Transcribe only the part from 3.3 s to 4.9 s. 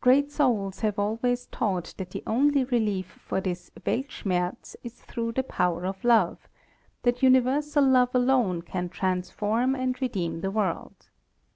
this Weltschmerz